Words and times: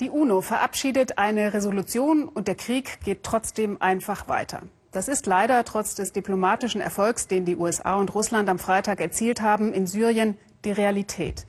Die 0.00 0.10
UNO 0.10 0.42
verabschiedet 0.42 1.18
eine 1.18 1.52
Resolution 1.54 2.28
und 2.28 2.46
der 2.46 2.54
Krieg 2.54 3.00
geht 3.04 3.24
trotzdem 3.24 3.82
einfach 3.82 4.28
weiter. 4.28 4.62
Das 4.92 5.08
ist 5.08 5.26
leider 5.26 5.64
trotz 5.64 5.96
des 5.96 6.12
diplomatischen 6.12 6.80
Erfolgs, 6.80 7.26
den 7.26 7.44
die 7.44 7.56
USA 7.56 7.96
und 7.96 8.14
Russland 8.14 8.48
am 8.48 8.60
Freitag 8.60 9.00
erzielt 9.00 9.42
haben, 9.42 9.72
in 9.72 9.88
Syrien 9.88 10.38
die 10.64 10.70
Realität. 10.70 11.46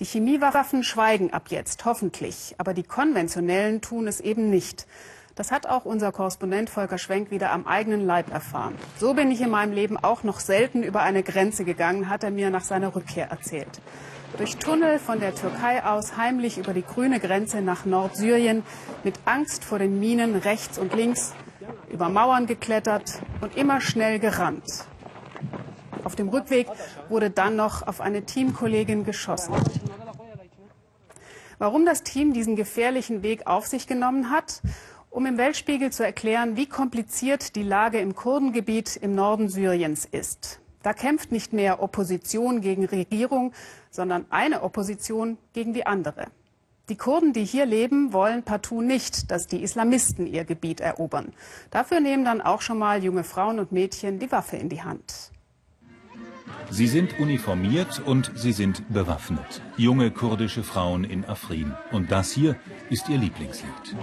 Die 0.00 0.04
Chemiewaffen 0.04 0.82
schweigen 0.82 1.32
ab 1.32 1.44
jetzt, 1.50 1.84
hoffentlich, 1.84 2.56
aber 2.58 2.74
die 2.74 2.82
konventionellen 2.82 3.80
tun 3.80 4.08
es 4.08 4.18
eben 4.18 4.50
nicht. 4.50 4.88
Das 5.36 5.52
hat 5.52 5.66
auch 5.66 5.84
unser 5.84 6.10
Korrespondent 6.10 6.70
Volker 6.70 6.98
Schwenk 6.98 7.30
wieder 7.30 7.52
am 7.52 7.68
eigenen 7.68 8.04
Leib 8.04 8.32
erfahren. 8.32 8.74
So 8.98 9.14
bin 9.14 9.30
ich 9.30 9.40
in 9.40 9.50
meinem 9.50 9.72
Leben 9.72 9.96
auch 9.96 10.24
noch 10.24 10.40
selten 10.40 10.82
über 10.82 11.02
eine 11.02 11.22
Grenze 11.22 11.64
gegangen, 11.64 12.08
hat 12.08 12.24
er 12.24 12.32
mir 12.32 12.50
nach 12.50 12.64
seiner 12.64 12.96
Rückkehr 12.96 13.30
erzählt 13.30 13.80
durch 14.38 14.56
Tunnel 14.56 14.98
von 14.98 15.20
der 15.20 15.34
Türkei 15.34 15.84
aus 15.84 16.16
heimlich 16.16 16.58
über 16.58 16.72
die 16.72 16.82
grüne 16.82 17.20
Grenze 17.20 17.60
nach 17.60 17.84
Nordsyrien, 17.84 18.62
mit 19.04 19.14
Angst 19.24 19.64
vor 19.64 19.78
den 19.78 20.00
Minen 20.00 20.36
rechts 20.36 20.78
und 20.78 20.94
links, 20.94 21.32
über 21.90 22.08
Mauern 22.08 22.46
geklettert 22.46 23.20
und 23.40 23.56
immer 23.56 23.80
schnell 23.80 24.18
gerannt. 24.18 24.86
Auf 26.04 26.16
dem 26.16 26.28
Rückweg 26.28 26.66
wurde 27.08 27.30
dann 27.30 27.56
noch 27.56 27.86
auf 27.86 28.00
eine 28.00 28.24
Teamkollegin 28.24 29.04
geschossen. 29.04 29.54
Warum 31.58 31.86
das 31.86 32.02
Team 32.02 32.32
diesen 32.32 32.56
gefährlichen 32.56 33.22
Weg 33.22 33.46
auf 33.46 33.66
sich 33.66 33.86
genommen 33.86 34.30
hat? 34.30 34.62
Um 35.10 35.26
im 35.26 35.36
Weltspiegel 35.36 35.92
zu 35.92 36.04
erklären, 36.04 36.56
wie 36.56 36.66
kompliziert 36.66 37.54
die 37.54 37.62
Lage 37.62 38.00
im 38.00 38.14
Kurdengebiet 38.14 38.96
im 38.96 39.14
Norden 39.14 39.50
Syriens 39.50 40.06
ist. 40.06 40.61
Da 40.82 40.92
kämpft 40.92 41.32
nicht 41.32 41.52
mehr 41.52 41.82
Opposition 41.82 42.60
gegen 42.60 42.84
Regierung, 42.84 43.52
sondern 43.90 44.26
eine 44.30 44.62
Opposition 44.62 45.38
gegen 45.52 45.72
die 45.74 45.86
andere. 45.86 46.26
Die 46.88 46.96
Kurden, 46.96 47.32
die 47.32 47.44
hier 47.44 47.64
leben, 47.64 48.12
wollen 48.12 48.42
partout 48.42 48.82
nicht, 48.82 49.30
dass 49.30 49.46
die 49.46 49.62
Islamisten 49.62 50.26
ihr 50.26 50.44
Gebiet 50.44 50.80
erobern. 50.80 51.32
Dafür 51.70 52.00
nehmen 52.00 52.24
dann 52.24 52.40
auch 52.40 52.60
schon 52.60 52.78
mal 52.78 53.02
junge 53.02 53.24
Frauen 53.24 53.60
und 53.60 53.70
Mädchen 53.72 54.18
die 54.18 54.32
Waffe 54.32 54.56
in 54.56 54.68
die 54.68 54.82
Hand. 54.82 55.32
Sie 56.70 56.86
sind 56.86 57.18
uniformiert 57.18 58.02
und 58.04 58.32
sie 58.34 58.52
sind 58.52 58.92
bewaffnet. 58.92 59.62
Junge 59.76 60.10
kurdische 60.10 60.62
Frauen 60.62 61.04
in 61.04 61.24
Afrin. 61.24 61.72
Und 61.92 62.10
das 62.10 62.32
hier 62.32 62.56
ist 62.90 63.08
ihr 63.08 63.18
Lieblingslied. 63.18 63.96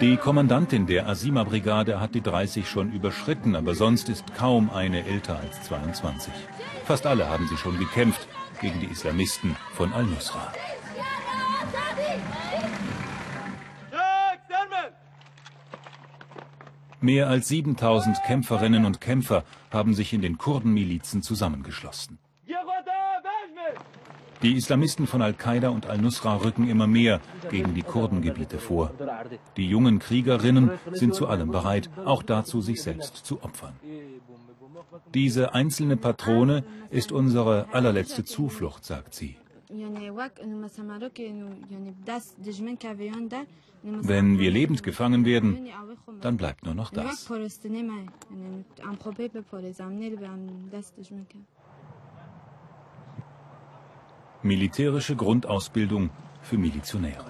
Die 0.00 0.16
Kommandantin 0.16 0.86
der 0.86 1.08
Asima-Brigade 1.08 2.00
hat 2.00 2.14
die 2.14 2.20
30 2.20 2.68
schon 2.68 2.92
überschritten, 2.92 3.56
aber 3.56 3.74
sonst 3.74 4.08
ist 4.08 4.32
kaum 4.32 4.70
eine 4.70 5.04
älter 5.04 5.40
als 5.40 5.60
22. 5.64 6.32
Fast 6.84 7.04
alle 7.04 7.28
haben 7.28 7.48
sie 7.48 7.56
schon 7.56 7.76
gekämpft 7.78 8.28
gegen 8.60 8.78
die 8.78 8.86
Islamisten 8.86 9.56
von 9.74 9.92
al-Nusra. 9.92 10.52
Mehr 17.00 17.28
als 17.28 17.48
7000 17.48 18.22
Kämpferinnen 18.24 18.84
und 18.84 19.00
Kämpfer 19.00 19.42
haben 19.72 19.94
sich 19.94 20.12
in 20.12 20.22
den 20.22 20.38
Kurdenmilizen 20.38 21.22
zusammengeschlossen. 21.22 22.20
Die 24.42 24.54
Islamisten 24.56 25.06
von 25.06 25.22
Al-Qaida 25.22 25.68
und 25.70 25.86
Al-Nusra 25.86 26.36
rücken 26.36 26.68
immer 26.68 26.86
mehr 26.86 27.20
gegen 27.50 27.74
die 27.74 27.82
Kurdengebiete 27.82 28.58
vor. 28.58 28.92
Die 29.56 29.68
jungen 29.68 29.98
Kriegerinnen 29.98 30.70
sind 30.92 31.14
zu 31.14 31.26
allem 31.26 31.50
bereit, 31.50 31.90
auch 32.04 32.22
dazu, 32.22 32.60
sich 32.60 32.82
selbst 32.82 33.16
zu 33.16 33.42
opfern. 33.42 33.74
Diese 35.14 35.54
einzelne 35.54 35.96
Patrone 35.96 36.64
ist 36.90 37.12
unsere 37.12 37.66
allerletzte 37.72 38.24
Zuflucht, 38.24 38.84
sagt 38.84 39.14
sie. 39.14 39.36
Wenn 43.82 44.38
wir 44.38 44.50
lebend 44.50 44.82
gefangen 44.82 45.24
werden, 45.24 45.68
dann 46.20 46.36
bleibt 46.36 46.64
nur 46.64 46.74
noch 46.74 46.90
das. 46.90 47.28
Militärische 54.42 55.16
Grundausbildung 55.16 56.10
für 56.42 56.58
Milizionäre. 56.58 57.24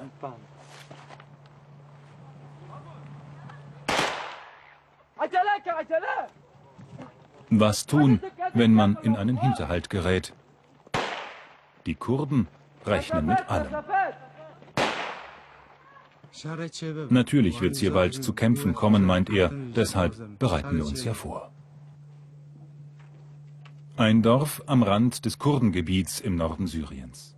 Was 7.50 7.86
tun, 7.86 8.20
wenn 8.52 8.74
man 8.74 8.98
in 9.02 9.16
einen 9.16 9.41
Hinterhalt 9.41 9.88
gerät? 9.88 10.34
Die 11.86 11.94
Kurden 11.94 12.46
rechnen 12.84 13.26
mit 13.26 13.48
allem. 13.48 13.72
Natürlich 17.10 17.60
wird 17.60 17.72
es 17.72 17.80
hier 17.80 17.92
bald 17.92 18.22
zu 18.22 18.32
Kämpfen 18.34 18.75
kommen, 18.75 19.04
meint 19.04 19.30
er. 19.30 19.50
Deshalb 19.50 20.38
bereiten 20.38 20.76
wir 20.76 20.86
uns 20.86 21.04
ja 21.04 21.14
vor. 21.14 21.50
Ein 23.98 24.22
Dorf 24.22 24.62
am 24.66 24.84
Rand 24.84 25.25
des 25.25 25.41
Kurdengebiets 25.41 26.20
im 26.20 26.36
Norden 26.36 26.69
Syriens. 26.69 27.34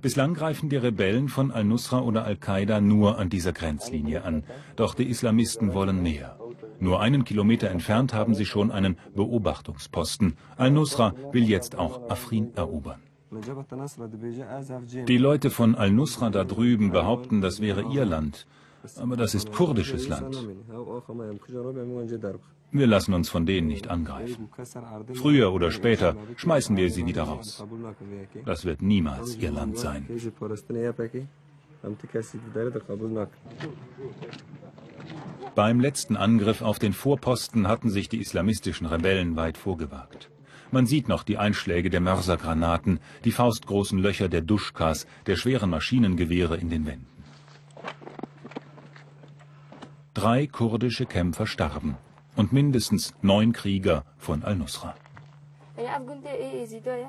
Bislang 0.00 0.32
greifen 0.32 0.70
die 0.70 0.78
Rebellen 0.78 1.28
von 1.28 1.50
al-Nusra 1.50 2.00
oder 2.00 2.24
Al-Qaida 2.24 2.80
nur 2.80 3.18
an 3.18 3.28
dieser 3.28 3.52
Grenzlinie 3.52 4.24
an. 4.24 4.44
Doch 4.76 4.94
die 4.94 5.04
Islamisten 5.04 5.74
wollen 5.74 6.02
näher. 6.02 6.38
Nur 6.80 7.02
einen 7.02 7.26
Kilometer 7.26 7.68
entfernt 7.68 8.14
haben 8.14 8.34
sie 8.34 8.46
schon 8.46 8.70
einen 8.70 8.96
Beobachtungsposten. 9.14 10.38
Al-Nusra 10.56 11.12
will 11.32 11.44
jetzt 11.44 11.76
auch 11.76 12.08
Afrin 12.08 12.54
erobern. 12.56 13.02
Die 15.06 15.18
Leute 15.18 15.50
von 15.50 15.74
Al-Nusra 15.74 16.30
da 16.30 16.44
drüben 16.44 16.92
behaupten, 16.92 17.42
das 17.42 17.60
wäre 17.60 17.82
ihr 17.92 18.06
Land. 18.06 18.46
Aber 18.96 19.18
das 19.18 19.34
ist 19.34 19.52
kurdisches 19.52 20.08
Land. 20.08 20.48
Wir 22.74 22.88
lassen 22.88 23.14
uns 23.14 23.28
von 23.28 23.46
denen 23.46 23.68
nicht 23.68 23.86
angreifen. 23.86 24.48
Früher 25.14 25.52
oder 25.52 25.70
später 25.70 26.16
schmeißen 26.34 26.76
wir 26.76 26.90
sie 26.90 27.06
wieder 27.06 27.22
raus. 27.22 27.64
Das 28.44 28.64
wird 28.64 28.82
niemals 28.82 29.36
ihr 29.36 29.52
Land 29.52 29.78
sein. 29.78 30.08
Beim 35.54 35.78
letzten 35.78 36.16
Angriff 36.16 36.62
auf 36.62 36.80
den 36.80 36.92
Vorposten 36.92 37.68
hatten 37.68 37.90
sich 37.90 38.08
die 38.08 38.20
islamistischen 38.20 38.88
Rebellen 38.88 39.36
weit 39.36 39.56
vorgewagt. 39.56 40.28
Man 40.72 40.86
sieht 40.86 41.08
noch 41.08 41.22
die 41.22 41.38
Einschläge 41.38 41.90
der 41.90 42.00
Mörsergranaten, 42.00 42.98
die 43.24 43.30
faustgroßen 43.30 44.00
Löcher 44.00 44.28
der 44.28 44.40
Duschkas, 44.40 45.06
der 45.26 45.36
schweren 45.36 45.70
Maschinengewehre 45.70 46.56
in 46.56 46.70
den 46.70 46.86
Wänden. 46.86 47.06
Drei 50.12 50.48
kurdische 50.48 51.06
Kämpfer 51.06 51.46
starben 51.46 51.96
und 52.36 52.52
mindestens 52.52 53.14
neun 53.22 53.52
Krieger 53.52 54.04
von 54.18 54.42
al-Nusra. 54.42 54.94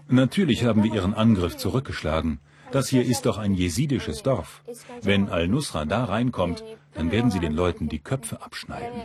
Natürlich 0.08 0.66
haben 0.66 0.84
wir 0.84 0.94
ihren 0.94 1.14
Angriff 1.14 1.58
zurückgeschlagen. 1.58 2.40
Das 2.72 2.90
hier 2.90 3.06
ist 3.06 3.26
doch 3.26 3.38
ein 3.38 3.54
jesidisches 3.54 4.24
Dorf. 4.24 4.64
Wenn 5.02 5.30
al-Nusra 5.30 5.86
da 5.86 6.06
reinkommt, 6.06 6.64
dann 6.94 7.12
werden 7.12 7.30
sie 7.30 7.40
den 7.40 7.54
Leuten 7.54 7.90
die 7.90 8.00
Köpfe 8.00 8.42
abschneiden. 8.42 9.02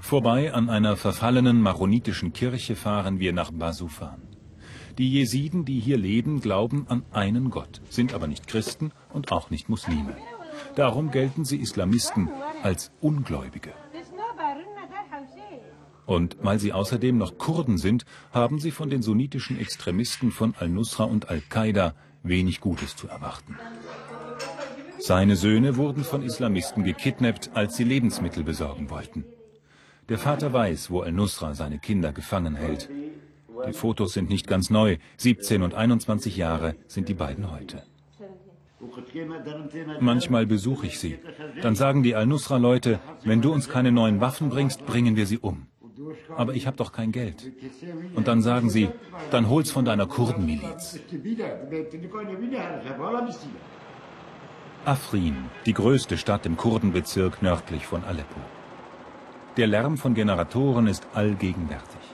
Vorbei 0.00 0.52
an 0.52 0.68
einer 0.68 0.96
verfallenen 0.96 1.60
maronitischen 1.62 2.32
Kirche 2.32 2.76
fahren 2.76 3.18
wir 3.18 3.32
nach 3.32 3.50
Basufan. 3.50 4.22
Die 4.98 5.10
Jesiden, 5.10 5.64
die 5.64 5.80
hier 5.80 5.98
leben, 5.98 6.40
glauben 6.40 6.86
an 6.88 7.02
einen 7.10 7.50
Gott, 7.50 7.80
sind 7.90 8.14
aber 8.14 8.26
nicht 8.26 8.46
Christen 8.46 8.92
und 9.12 9.32
auch 9.32 9.50
nicht 9.50 9.68
Muslime. 9.68 10.16
Darum 10.74 11.10
gelten 11.10 11.44
sie 11.44 11.58
Islamisten 11.58 12.30
als 12.62 12.92
Ungläubige. 13.00 13.72
Und 16.06 16.36
weil 16.40 16.58
sie 16.58 16.72
außerdem 16.72 17.18
noch 17.18 17.36
Kurden 17.36 17.78
sind, 17.78 18.04
haben 18.32 18.60
sie 18.60 18.70
von 18.70 18.90
den 18.90 19.02
sunnitischen 19.02 19.58
Extremisten 19.58 20.30
von 20.30 20.54
al-Nusra 20.58 21.04
und 21.04 21.28
al-Qaida 21.28 21.94
wenig 22.22 22.60
Gutes 22.60 22.96
zu 22.96 23.08
erwarten. 23.08 23.58
Seine 24.98 25.36
Söhne 25.36 25.76
wurden 25.76 26.04
von 26.04 26.22
Islamisten 26.22 26.84
gekidnappt, 26.84 27.50
als 27.54 27.76
sie 27.76 27.84
Lebensmittel 27.84 28.44
besorgen 28.44 28.88
wollten. 28.90 29.24
Der 30.08 30.18
Vater 30.18 30.52
weiß, 30.52 30.90
wo 30.90 31.00
al-Nusra 31.00 31.54
seine 31.54 31.78
Kinder 31.78 32.12
gefangen 32.12 32.54
hält. 32.54 32.88
Die 33.66 33.72
Fotos 33.72 34.12
sind 34.12 34.28
nicht 34.28 34.46
ganz 34.46 34.70
neu. 34.70 34.98
17 35.16 35.62
und 35.62 35.74
21 35.74 36.36
Jahre 36.36 36.76
sind 36.86 37.08
die 37.08 37.14
beiden 37.14 37.50
heute. 37.50 37.82
Manchmal 40.00 40.46
besuche 40.46 40.86
ich 40.86 40.98
sie. 40.98 41.18
Dann 41.62 41.74
sagen 41.74 42.02
die 42.02 42.14
Al-Nusra-Leute, 42.14 43.00
wenn 43.24 43.42
du 43.42 43.52
uns 43.52 43.68
keine 43.68 43.92
neuen 43.92 44.20
Waffen 44.20 44.48
bringst, 44.48 44.86
bringen 44.86 45.16
wir 45.16 45.26
sie 45.26 45.38
um. 45.38 45.66
Aber 46.36 46.54
ich 46.54 46.66
habe 46.66 46.76
doch 46.76 46.92
kein 46.92 47.12
Geld. 47.12 47.50
Und 48.14 48.28
dann 48.28 48.42
sagen 48.42 48.70
sie, 48.70 48.88
dann 49.30 49.48
hol's 49.48 49.70
von 49.70 49.84
deiner 49.84 50.06
Kurdenmiliz. 50.06 51.00
Afrin, 54.84 55.36
die 55.64 55.72
größte 55.72 56.16
Stadt 56.16 56.46
im 56.46 56.56
Kurdenbezirk 56.56 57.42
nördlich 57.42 57.86
von 57.86 58.04
Aleppo. 58.04 58.40
Der 59.56 59.66
Lärm 59.66 59.96
von 59.96 60.14
Generatoren 60.14 60.86
ist 60.86 61.08
allgegenwärtig. 61.14 62.05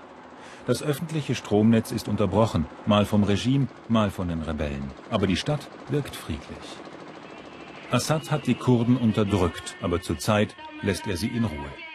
Das 0.67 0.83
öffentliche 0.83 1.35
Stromnetz 1.35 1.91
ist 1.91 2.07
unterbrochen, 2.07 2.67
mal 2.87 3.05
vom 3.05 3.25
Regime, 3.25 3.67
mal 3.89 4.11
von 4.11 4.29
den 4.29 4.43
Rebellen. 4.43 4.91
Aber 5.11 5.27
die 5.27 5.37
Stadt 5.37 5.69
wirkt 5.89 6.15
friedlich. 6.15 6.79
Assad 7.91 8.31
hat 8.31 8.47
die 8.47 8.55
Kurden 8.55 8.97
unterdrückt, 8.97 9.77
aber 9.83 10.01
zurzeit 10.01 10.55
lässt 10.81 11.07
er 11.07 11.17
sie 11.17 11.29
in 11.29 11.45
Ruhe. 11.45 11.92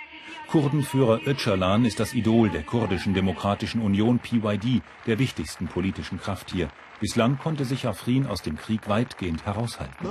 Kurdenführer 0.49 1.19
Öcalan 1.25 1.83
ist 1.83 1.99
das 1.99 2.13
Idol 2.13 2.49
der 2.49 2.63
kurdischen 2.63 3.13
Demokratischen 3.13 3.81
Union 3.81 4.19
PYD, 4.19 4.81
der 5.05 5.19
wichtigsten 5.19 5.67
politischen 5.67 6.19
Kraft 6.19 6.51
hier. 6.51 6.69
Bislang 6.99 7.37
konnte 7.37 7.65
sich 7.65 7.85
Afrin 7.85 8.25
aus 8.25 8.41
dem 8.41 8.57
Krieg 8.57 8.87
weitgehend 8.87 9.45
heraushalten. 9.45 10.07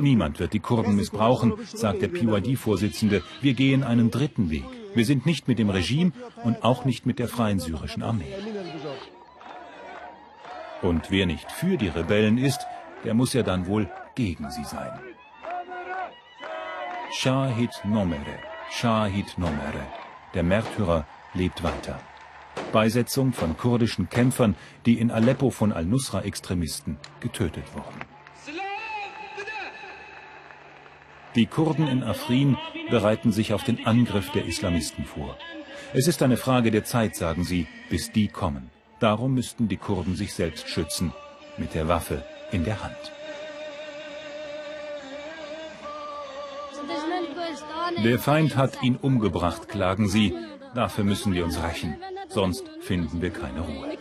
Niemand 0.00 0.38
wird 0.38 0.52
die 0.52 0.60
Kurden 0.60 0.96
missbrauchen, 0.96 1.54
sagt 1.64 2.00
der 2.00 2.08
PYD-Vorsitzende. 2.08 3.22
Wir 3.42 3.54
gehen 3.54 3.82
einen 3.82 4.10
dritten 4.10 4.50
Weg. 4.50 4.64
Wir 4.94 5.04
sind 5.04 5.26
nicht 5.26 5.48
mit 5.48 5.58
dem 5.58 5.68
Regime 5.68 6.12
und 6.44 6.64
auch 6.64 6.84
nicht 6.84 7.04
mit 7.04 7.18
der 7.18 7.28
Freien 7.28 7.58
Syrischen 7.58 8.02
Armee. 8.02 8.32
Und 10.80 11.10
wer 11.10 11.26
nicht 11.26 11.50
für 11.52 11.76
die 11.76 11.88
Rebellen 11.88 12.38
ist, 12.38 12.60
der 13.04 13.14
muss 13.14 13.32
ja 13.32 13.42
dann 13.42 13.66
wohl 13.66 13.90
gegen 14.14 14.50
sie 14.50 14.64
sein. 14.64 14.98
Shahid 17.12 17.70
Nomere, 17.84 18.38
Shahid 18.70 19.38
Nomere. 19.38 19.86
Der 20.34 20.42
Märtyrer 20.42 21.06
lebt 21.34 21.62
weiter. 21.62 22.00
Beisetzung 22.72 23.32
von 23.32 23.56
kurdischen 23.56 24.08
Kämpfern, 24.08 24.56
die 24.84 24.98
in 24.98 25.10
Aleppo 25.10 25.50
von 25.50 25.72
al-Nusra-Extremisten 25.72 26.98
getötet 27.20 27.64
wurden. 27.74 28.00
Die 31.34 31.46
Kurden 31.46 31.86
in 31.86 32.02
Afrin 32.02 32.56
bereiten 32.90 33.32
sich 33.32 33.52
auf 33.52 33.62
den 33.64 33.86
Angriff 33.86 34.30
der 34.32 34.44
Islamisten 34.46 35.04
vor. 35.04 35.36
Es 35.94 36.06
ist 36.06 36.22
eine 36.22 36.36
Frage 36.36 36.70
der 36.70 36.84
Zeit, 36.84 37.16
sagen 37.16 37.44
sie, 37.44 37.66
bis 37.88 38.12
die 38.12 38.28
kommen. 38.28 38.70
Darum 39.00 39.34
müssten 39.34 39.68
die 39.68 39.76
Kurden 39.76 40.16
sich 40.16 40.34
selbst 40.34 40.68
schützen, 40.68 41.12
mit 41.56 41.74
der 41.74 41.88
Waffe 41.88 42.24
in 42.50 42.64
der 42.64 42.82
Hand. 42.82 43.12
Der 48.04 48.18
Feind 48.18 48.56
hat 48.56 48.82
ihn 48.82 48.96
umgebracht, 48.96 49.68
klagen 49.68 50.08
sie. 50.08 50.34
Dafür 50.74 51.04
müssen 51.04 51.34
wir 51.34 51.44
uns 51.44 51.62
rächen 51.62 51.96
sonst 52.28 52.68
finden 52.80 53.20
wir 53.20 53.30
keine 53.30 53.60
Ruhe. 53.60 53.96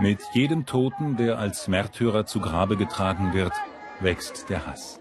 Mit 0.00 0.20
jedem 0.32 0.66
Toten, 0.66 1.16
der 1.16 1.38
als 1.38 1.68
Märtyrer 1.68 2.26
zu 2.26 2.40
Grabe 2.40 2.76
getragen 2.76 3.32
wird, 3.32 3.52
wächst 4.00 4.50
der 4.50 4.66
Hass. 4.66 5.00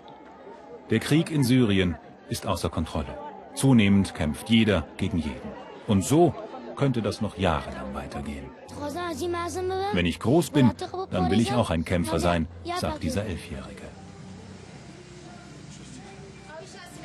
Der 0.89 1.00
Krieg 1.00 1.31
in 1.31 1.44
Syrien 1.44 1.98
ist 2.30 2.45
außer 2.45 2.69
Kontrolle. 2.69 3.18
Zunehmend 3.56 4.13
kämpft 4.13 4.50
jeder 4.50 4.88
gegen 4.98 5.18
jeden. 5.18 5.51
Und 5.88 6.06
so 6.06 6.33
könnte 6.75 7.01
das 7.01 7.21
noch 7.21 7.37
jahrelang 7.37 7.93
weitergehen. 7.93 8.45
Wenn 9.93 10.05
ich 10.05 10.19
groß 10.19 10.49
bin, 10.49 10.71
dann 11.11 11.31
will 11.31 11.39
ich 11.39 11.53
auch 11.53 11.69
ein 11.69 11.85
Kämpfer 11.85 12.19
sein, 12.19 12.47
sagt 12.79 13.03
dieser 13.03 13.25
Elfjährige. 13.25 13.83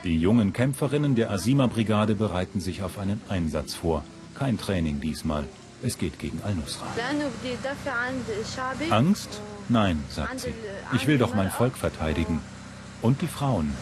Die 0.05 0.19
jungen 0.19 0.53
Kämpferinnen 0.53 1.15
der 1.17 1.31
Asima-Brigade 1.31 2.15
bereiten 2.15 2.61
sich 2.61 2.83
auf 2.83 2.99
einen 2.99 3.21
Einsatz 3.29 3.75
vor. 3.75 4.05
Kein 4.35 4.57
Training 4.57 5.01
diesmal. 5.01 5.45
Es 5.83 5.99
geht 5.99 6.19
gegen 6.19 6.41
Al-Nusra. 6.45 6.87
Angst? 8.91 9.41
Nein, 9.69 10.03
sagt 10.09 10.41
sie. 10.41 10.55
Ich 10.95 11.07
will 11.07 11.19
doch 11.19 11.35
mein 11.35 11.51
Volk 11.51 11.77
verteidigen. 11.77 12.41
Und 13.03 13.23
die 13.23 13.29
Frauen. 13.29 13.73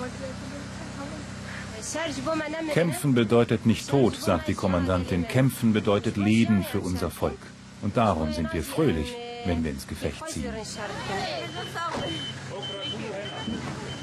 Kämpfen 2.72 3.14
bedeutet 3.14 3.66
nicht 3.66 3.88
Tod, 3.88 4.16
sagt 4.16 4.48
die 4.48 4.54
Kommandantin. 4.54 5.28
Kämpfen 5.28 5.72
bedeutet 5.72 6.16
Leben 6.16 6.64
für 6.64 6.80
unser 6.80 7.10
Volk. 7.10 7.38
Und 7.82 7.96
darum 7.96 8.32
sind 8.32 8.52
wir 8.52 8.62
fröhlich, 8.62 9.14
wenn 9.44 9.64
wir 9.64 9.70
ins 9.70 9.86
Gefecht 9.86 10.28
ziehen. 10.28 10.52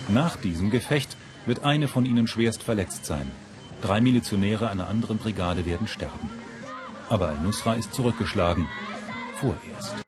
Nach 0.09 0.35
diesem 0.37 0.69
Gefecht 0.69 1.17
wird 1.45 1.63
eine 1.63 1.87
von 1.87 2.05
ihnen 2.05 2.27
schwerst 2.27 2.63
verletzt 2.63 3.05
sein. 3.05 3.31
Drei 3.81 3.99
Milizionäre 3.99 4.69
einer 4.69 4.87
anderen 4.87 5.17
Brigade 5.17 5.65
werden 5.65 5.87
sterben. 5.87 6.29
Aber 7.09 7.29
Al-Nusra 7.29 7.73
ist 7.73 7.93
zurückgeschlagen. 7.93 8.67
Vorerst. 9.39 10.02